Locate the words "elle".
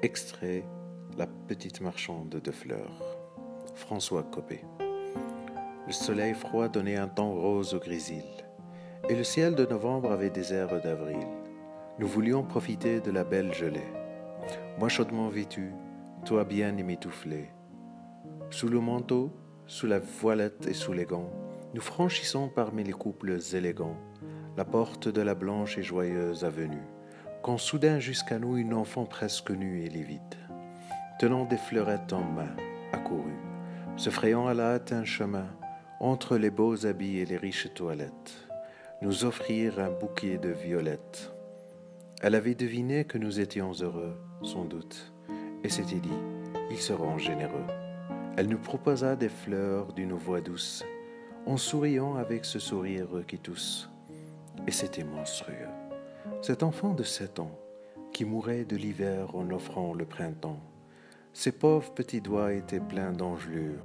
42.20-42.34, 48.36-48.48